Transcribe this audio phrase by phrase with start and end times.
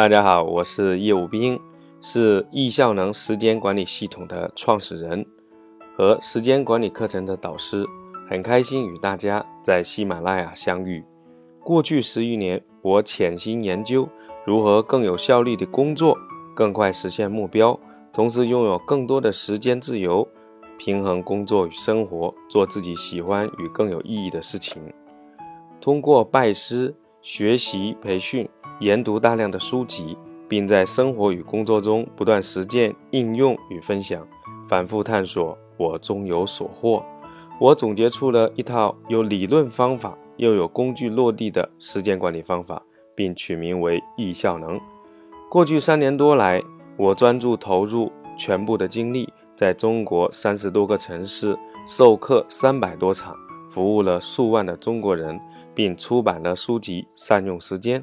[0.00, 1.60] 大家好，我是叶武斌，
[2.00, 5.26] 是易效能时间管理系统的创始人
[5.94, 7.84] 和时间管理课程的导师，
[8.26, 11.04] 很开心与大家在喜马拉雅相遇。
[11.62, 14.08] 过去十余年，我潜心研究
[14.46, 16.16] 如何更有效率的工作，
[16.56, 17.78] 更快实现目标，
[18.10, 20.26] 同时拥有更多的时间自由，
[20.78, 24.80] 平衡工作与生活，做自己喜欢与更有意义的事情。
[25.78, 28.48] 通过拜师、学习、培训。
[28.80, 30.16] 研读大量的书籍，
[30.48, 34.26] 并在生活与工作中不断实践、应用与分享，
[34.66, 37.04] 反复探索，我终有所获。
[37.60, 42.82] 我总结出了一套有理论方法又有工具落地的时间管理方法，
[43.14, 44.80] 并取名为“易效能”。
[45.50, 46.62] 过去三年多来，
[46.96, 51.54] 我专注投入全部的精力，在中国三十多个城市
[51.86, 53.36] 授课三百多场，
[53.68, 55.38] 服务了数万的中国人，
[55.74, 58.00] 并出版了书籍《善用时间》。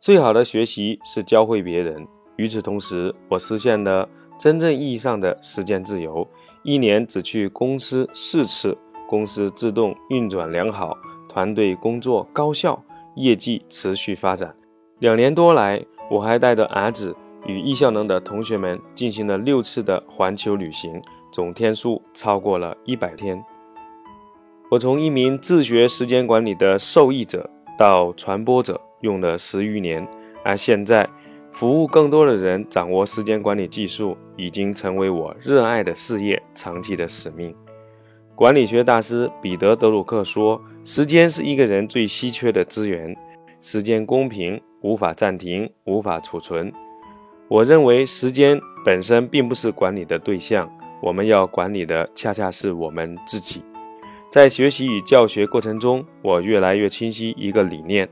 [0.00, 2.06] 最好的学习是教会别人。
[2.36, 6.26] 与此同时，我实现了真正意义上的时间自由，
[6.62, 10.96] 一年只去公司四次，公司自动运转良好，
[11.28, 12.80] 团队工作高效，
[13.16, 14.54] 业绩持续发展。
[15.00, 21.02] 两年多来，我还带着儿子与易效能的同学们进行了六次的环球旅行，
[21.32, 23.44] 总天数超过了一百天。
[24.70, 28.80] 我从一名自学时间管理的受益者到传播者。
[29.00, 30.06] 用了十余年，
[30.44, 31.08] 而现在
[31.50, 37.54] 服务更多的人，掌握时间管理技术，已经成为我热爱的事业，长期的使命。
[38.34, 43.16] 管理学大师彼得·德鲁克说：“时间是一个人最稀缺的资源，
[43.60, 46.72] 时间公平，无法暂停，无法储存。”
[47.48, 50.70] 我认为，时间本身并不是管理的对象，
[51.02, 53.62] 我们要管理的恰恰是我们自己。
[54.30, 58.08] 在学习与教学过程中，我越来越清晰一个理念。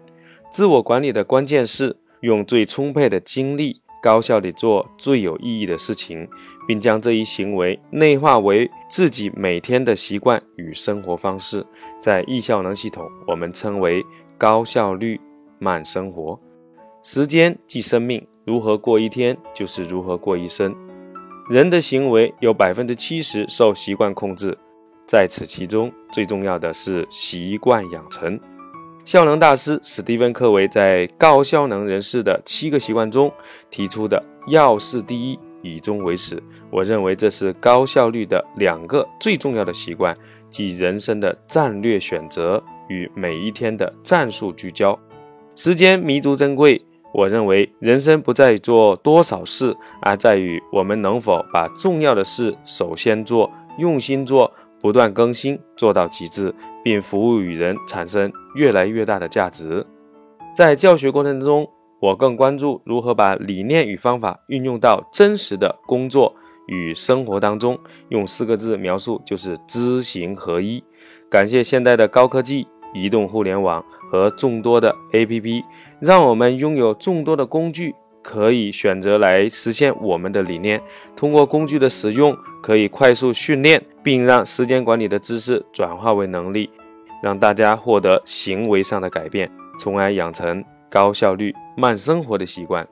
[0.56, 6.26] 自我管理的关键是用最充沛的精力，高效地做最有意义的事情，
[6.66, 11.62] 并将这一行为内化为自己每天的习惯与生活方式。
[12.00, 14.02] 在易效能系统，我们称为
[14.38, 15.20] 高效率
[15.58, 16.40] 慢生活。
[17.02, 20.74] 时间即生命，如何过一天，就是如何过一生。
[21.50, 24.56] 人的行为有百分之七十受习惯控制，
[25.06, 28.40] 在此其中最重要的是习惯养成。
[29.06, 33.32] 效能大师史蒂芬·科维在高效能人士的七个习惯中
[33.70, 40.12] 提出的“要事第一，以终为始”，我认为这是高效率的两个最重要的习惯，
[40.50, 44.98] 即人生的战略选择与每一天的战术聚焦。
[45.54, 46.84] 时间弥足珍贵，
[47.14, 49.72] 我认为人生不在做多少事，
[50.02, 54.52] 而在于我们能否把重要的事首先做，用心做。
[54.78, 56.54] 不断更新，做到极致，
[56.86, 59.84] 并服务于人，产生越来越大的价值。
[60.54, 61.68] 在教学过程中，
[62.00, 66.32] 我更关注如何把理念与方法运用到真实的工作
[66.68, 67.76] 与生活当中。
[68.10, 70.80] 用四个字描述，就是知行合一。
[71.28, 75.64] 感谢现代的高科技、移动互联网和众多的 APP，
[75.98, 77.92] 让我们拥有众多的工具。
[78.22, 80.82] 可以选择来实现我们的理念。
[81.14, 86.70] 通过工具的使用，可以快速训练，并让时间管理的知识转化为能力，
[87.20, 89.50] 让大家获得行为上的改变，
[89.80, 92.86] 从而养成高效率慢生活的习惯。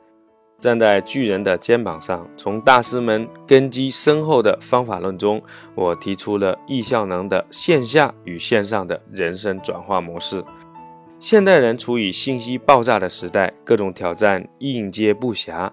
[0.58, 5.40] 站在巨人的肩膀上，从大师们根基深厚的方法论中，
[5.76, 10.44] 我提出了易效能的线下与线上的人生转化模式。
[11.20, 15.70] 现代人处于信息爆炸的时代，各种挑战应接不暇，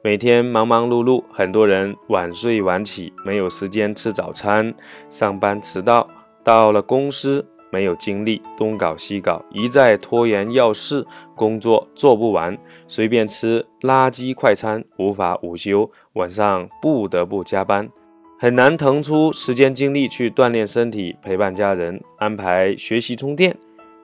[0.00, 4.72] 每天忙忙碌碌，很多人晚睡晚起，没有时间吃早餐，
[5.08, 6.08] 上班迟到，
[6.44, 11.04] 到了公司没有精力，东搞西搞，一再拖延要事，
[11.34, 17.90] 工作做不完，随便吃垃圾快餐，无法午休，晚上不得不加班，
[18.38, 23.56] 很难腾出时间精力去锻炼身体，陪伴家人，安排学习充电。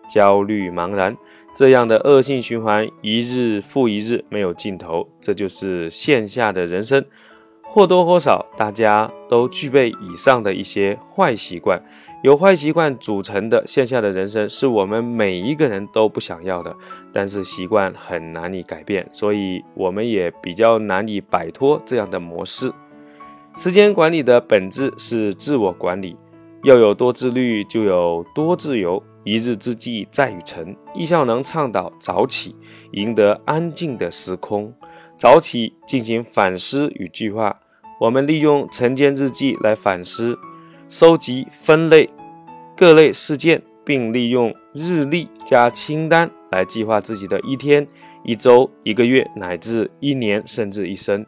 [0.06, 1.16] 焦虑茫然，
[1.54, 5.08] 这样的恶性循环一日复一日，没有尽头。
[5.20, 7.04] 这就是线下的人生，
[7.62, 11.80] 或多或少，大家都具备以上的一些坏习惯。
[12.24, 16.74] 由坏习惯组成的线下的人生，是我们每一个人都不想要的。
[17.12, 22.72] 但是习惯很难以改变，所以我们也比较难以摆脱这样的模式。
[23.56, 26.16] 时间管理的本质是自我管理，
[26.64, 29.00] 要有多自律，就有多自由。
[29.24, 32.54] 一日之计在于晨，易效能倡导早起，
[32.92, 34.72] 赢得安静的时空。
[35.16, 37.54] 早起进行反思与计划。
[38.00, 40.36] 我们利用晨间日记来反思、
[40.88, 42.10] 收集、分类
[42.76, 47.86] 各类事件，并利用日历加清单来计划自己的一天、
[48.24, 51.24] 一周、一个月乃至一年，甚至一生。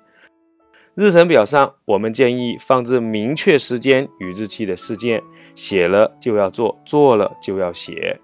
[0.97, 5.23] 日程表上，我们建议放置明确时间与日期的事件，
[5.55, 8.19] 写了就要做，做了就要写。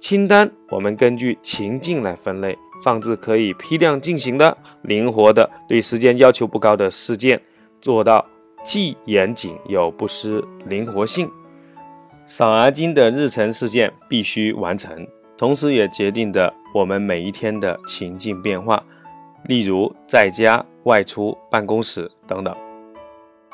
[0.00, 7.40] 清单我们根据情境来分类，放置可以批量进行的、灵活的、对时间要求不高的事件，
[7.80, 8.26] 做到
[8.64, 11.30] 既严谨又不失灵活性。
[12.26, 15.06] 少而精的日程事件必须完成，
[15.36, 18.82] 同时也决定的我们每一天的情境变化，
[19.44, 20.66] 例如在家。
[20.88, 22.56] 外出、办公室等等，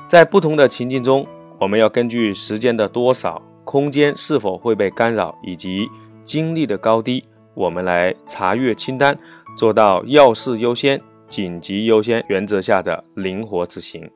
[0.06, 1.26] 在不同的情境中，
[1.58, 5.88] 我们要根据时间的多少、空间是否会被干扰以及
[6.22, 9.18] 精力的高低，我们来查阅清单，
[9.56, 14.08] 做到要事优先、紧急优先原则下的灵活执行。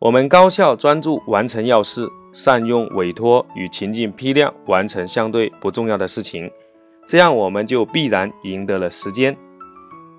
[0.00, 6.50] 我们高效专注完成要事，善用委托与情境批量完成相对不重要的事情，
[7.06, 9.36] 这样我们就必然赢得了时间。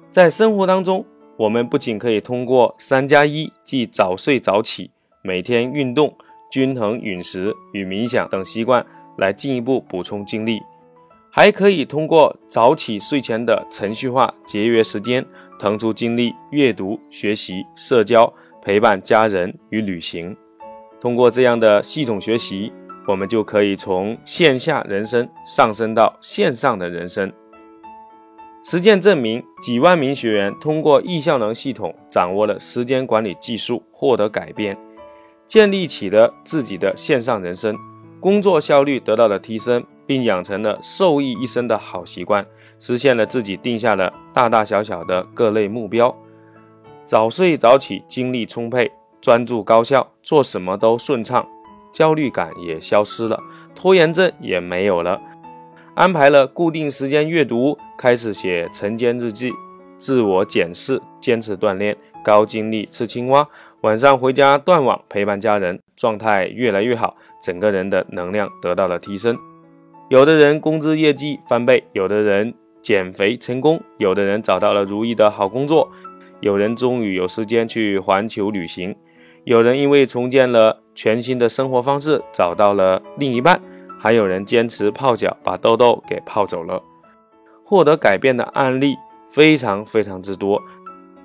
[0.09, 1.05] 在生活当中。
[1.37, 4.91] 我们不仅可以通过三加一，即早睡早起、
[5.23, 6.15] 每天运动、
[6.51, 8.85] 均衡饮食与冥想等习惯
[9.17, 10.61] 来进一步补充精力，
[11.31, 15.25] 还可以通过早起睡前的程序化节约时间，
[15.57, 18.31] 腾出精力阅读、学习、社交、
[18.61, 20.35] 陪伴家人与旅行。
[21.01, 22.71] 通过这样的系统学习，
[23.07, 27.33] 我们就可以从线下人生上升到线上的人生。
[28.63, 34.77] 实践证明，几万名学员通过易效能系统掌握了时间管理技术，获得改变，
[35.45, 37.75] 建立起了自己的线上人生，
[38.21, 42.45] 工作效率得到了提升，并养成了受益一生的好习惯，
[42.79, 46.15] 实现了自己定下的大大小小的各类目标。
[47.03, 48.89] 早睡早起，精力充沛，
[49.19, 51.45] 专注高效，做什么都顺畅，
[51.91, 53.37] 焦虑感也消失了，
[53.75, 55.21] 拖延症也没有了。
[55.95, 59.51] 安排了固定时间阅读，开始写晨间日记，
[59.99, 63.47] 自我检视，坚持锻炼，高精力吃青蛙，
[63.81, 69.37] 晚上回家断网陪伴家人，状态越来越好，整个人的能量得到了提升。
[70.09, 72.51] 有的人工资业绩翻倍，有的人
[72.81, 75.91] 减肥成功，有的人找到了如意的好工作，
[76.39, 78.95] 有人终于有时间去环球旅行，
[79.43, 83.61] 有人因为重建了全新的生活方式，找到了另一半。
[84.03, 86.83] 还有人坚持泡脚，把痘痘给泡走了，
[87.63, 88.97] 获得改变的案例
[89.29, 90.61] 非常非常之多。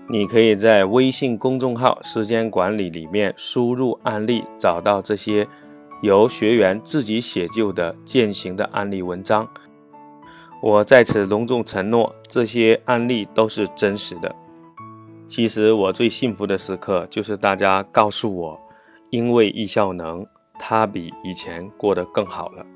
[0.08, 5.44] 你可以在微信公众号“时间管理”里面输入案例，找到这些
[6.02, 9.48] 由学员自己写就的践行的案例文章。
[10.62, 14.32] 我在此隆重承诺，这些案例都是真实的。
[15.26, 18.56] 其实我最幸福的时刻，就是大家告诉我，
[19.10, 20.24] 因为易效能。
[20.58, 22.66] 他比以前过得更好了。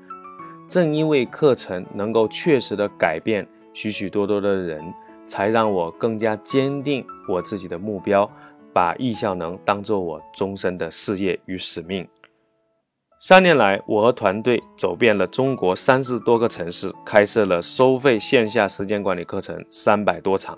[0.67, 4.81] 正因为课程能够确实的改变许许多多的人，
[5.25, 8.29] 才让我更加坚定我自己的目标，
[8.71, 12.07] 把易效能当做我终身的事业与使命。
[13.19, 20.57] 三年来，我和团队走遍了中国三十多个城市，开设了收费线下时间管理课程三百多场，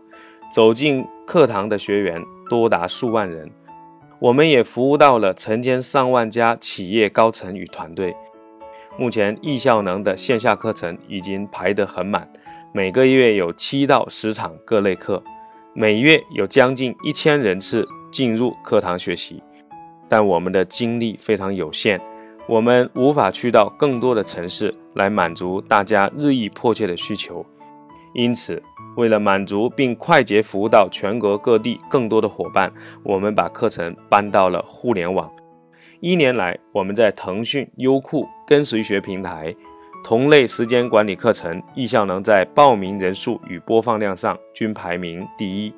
[0.51, 2.19] 走进课堂的学员
[2.49, 3.51] 多达数万人。
[4.25, 8.15] 我们也服务到了成千上万家企业高层与团队。
[8.97, 12.27] 目前易效能的线下课程已经排得很满，
[12.73, 15.23] 每个月有七到十场各类课，
[15.75, 19.43] 每月有将近一千人次进入课堂学习。
[20.09, 22.01] 但我们的精力非常有限，
[22.47, 27.45] 我们无法去到更多的城市来满足大家日益迫切的需求，
[28.15, 28.61] 因此。
[28.95, 32.71] 为了满足并快捷服务到全国各地更多的伙伴，
[33.03, 35.29] 我们把课程搬到了互联网。
[35.99, 39.53] 一年来，我们在腾讯、优酷、跟随学平台
[40.01, 45.73] 同类时间管理课程，易效能在报名人数与播放量上均排名第一。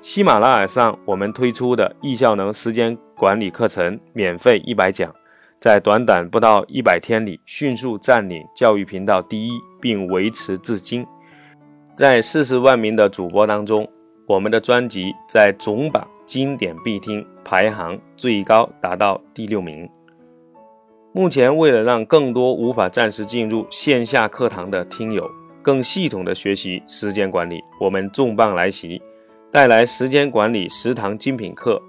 [0.00, 5.14] 喜马拉雅上，我们推出的易效能时间管理课程免费一百讲，
[5.60, 11.04] 在短短不到一百天里迅速占领教育频道第一，并维持至今。
[11.96, 13.88] 在四十万名的主播当中，
[14.26, 19.88] 我们的专辑在总榜经典必听排行最高达到第六名。
[21.14, 25.26] 目前，为了让更多无法暂时进入线下课堂的听友
[25.62, 29.00] 更系统的学习时间管理，我们重磅来袭，
[29.50, 31.80] 带来时间管理十堂精品课，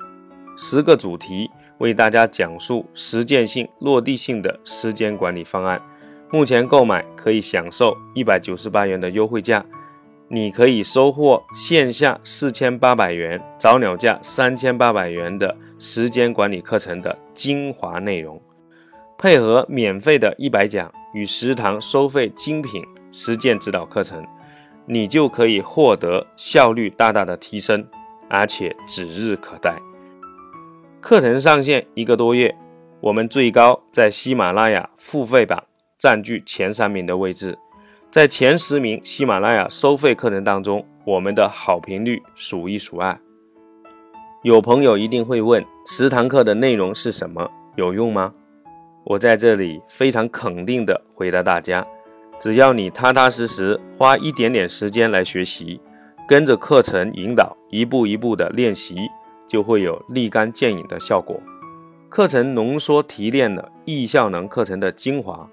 [0.55, 1.49] 十个主题
[1.79, 5.81] 为大家讲述实践性、落地性的时间管理方案。
[6.31, 9.65] 目前购买可以享受一百九十八元的优惠价。
[10.29, 18.41] 你可以收获线下四千八百元、早鸟价三千八百元的时间管理课程的精华内容，
[19.17, 24.25] 配合免费的一百讲与十堂收费精品实践指导课程，
[24.85, 27.87] 你就可以获得效率大大的提升，
[28.29, 29.77] 而且指日可待。
[30.99, 32.53] 课程上线一个多月，
[32.99, 35.63] 我们最高在喜马拉雅付费榜
[35.97, 37.57] 占据前三名的位置，
[38.09, 43.19] 在前十名喜马拉雅收费课程当中，我们的好评率数一数二。
[44.43, 47.49] 有朋友一定会问：十堂课的内容是什么？
[47.75, 48.33] 有用吗？
[49.03, 51.85] 我在这里非常肯定的回答大家：
[52.39, 55.79] 只要你踏踏实实花一点点时间来学习，
[56.27, 58.95] 跟着课程引导，一步一步的练习。
[59.47, 61.39] 就会有立竿见影的效果。
[62.09, 65.49] 课程浓缩提炼了易效能课程的精华，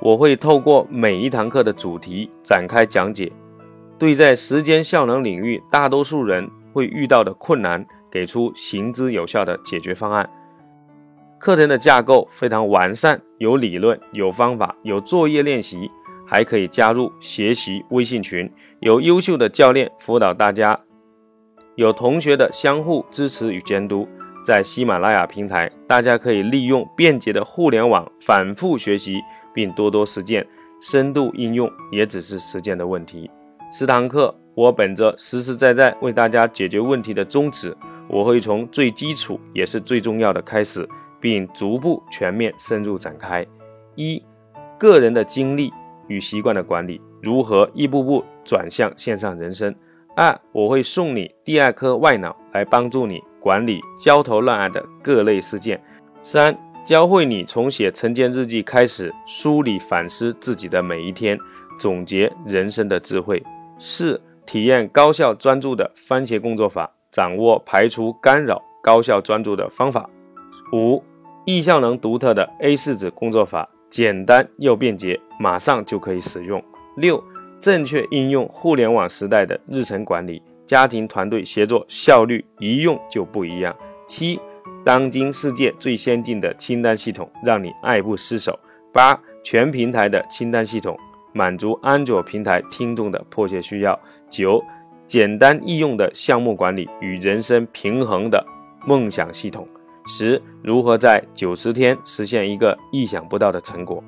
[0.00, 3.32] 我会透过每一堂课的主题展开讲解，
[3.98, 10.28] 对在时间效能领域大多数人会遇到的困难，给出行之有效的解决方案。
[11.38, 15.90] 课程的架构非常完善，有理论，有方法，有作业练习，
[16.26, 18.50] 还可以加入学习微信群，
[18.80, 20.78] 有优秀的教练辅导大家。
[21.74, 24.08] 有同学的相互支持与监督，
[24.48, 29.20] 在喜马拉雅平台，大家可以利用便捷的互联网反复学习，
[29.52, 30.46] 并多多实践，
[30.80, 33.30] 深度应用也只是时间的问题。
[33.70, 37.76] 十堂课，我本着实实在在为大家解决问题的宗旨，
[38.08, 40.88] 我会从最基础也是最重要的开始，
[41.20, 43.46] 并逐步全面深入展开。
[43.96, 44.24] 一、
[44.78, 45.70] 个人的精力
[46.06, 49.74] 与习惯的管理，如何一步步转向线上人生。
[50.16, 55.80] 二，我会送你第二颗外脑来帮助你管理焦头烂额的各类事件。
[56.20, 61.38] 三，教会你从写晨间日记开始梳理反思自己的每一天，
[61.78, 63.42] 总结人生的智慧。
[63.78, 70.08] 四，体验高效专注的番茄工作法，掌握排除干扰、高效专注的方法。
[70.72, 71.02] 五，
[71.44, 76.62] 易效能独特的 A 四纸工作法，简单又便捷，马上就可以使用。
[76.96, 77.22] 六。
[77.60, 83.74] 正确应用互联网时代的日程管理，家庭团队协作效率一用就不一样。
[84.06, 84.38] 七，
[84.84, 88.56] 当今世界最先进的清单系统，让你爱不释手。
[88.92, 90.94] 八，全平台的清单系统，
[91.32, 93.98] 满足安卓平台听众的迫切需要。
[94.28, 94.62] 九，
[95.06, 98.44] 简单易用的项目管理与人生平衡的
[98.86, 99.66] 梦想系统。
[100.06, 104.04] 十，如何在九十天实现一个意想不到的成果。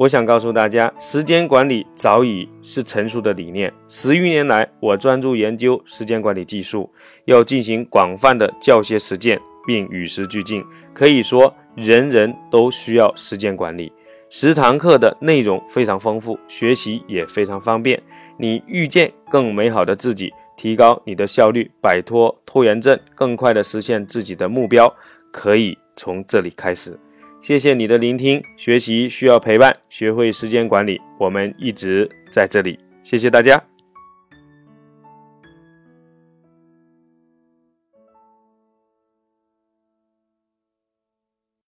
[0.00, 3.70] 我想告诉大家，时间管理早已是成熟的理念。
[3.86, 6.90] 十余年来，我专注研究时间管理技术，
[7.26, 10.64] 要进行广泛的教学实践，并与时俱进。
[10.94, 13.92] 可以说，人人都需要时间管理。
[14.30, 18.02] 十堂课的内容非常丰富，学习也非常方便。
[18.38, 24.90] 你遇见更美好的自己，提高你的效率，摆脱拖延症，更快的实现自己的目标，
[25.30, 26.98] 可以从这里开始。
[27.40, 32.78] 谢谢你的聆听，学习需要陪伴，学会时间管理，我们一直在这里。
[33.02, 33.60] 谢谢大家。